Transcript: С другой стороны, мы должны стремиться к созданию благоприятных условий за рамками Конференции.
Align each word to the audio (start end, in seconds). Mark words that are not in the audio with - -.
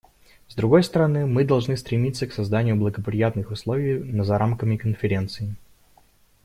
С 0.47 0.55
другой 0.55 0.83
стороны, 0.83 1.27
мы 1.27 1.45
должны 1.45 1.77
стремиться 1.77 2.25
к 2.25 2.33
созданию 2.33 2.75
благоприятных 2.75 3.51
условий 3.51 3.99
за 4.23 4.35
рамками 4.39 4.75
Конференции. 4.75 5.55